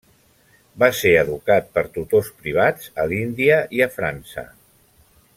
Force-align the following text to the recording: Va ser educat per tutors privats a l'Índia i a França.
Va 0.83 0.87
ser 0.99 1.11
educat 1.23 1.67
per 1.77 1.83
tutors 1.97 2.31
privats 2.45 2.89
a 3.03 3.05
l'Índia 3.11 3.59
i 3.81 3.87
a 3.87 3.89
França. 3.99 4.47